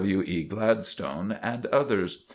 W. 0.03 0.23
E. 0.25 0.43
Gladstone 0.45 1.37
and 1.43 1.67
others. 1.67 2.25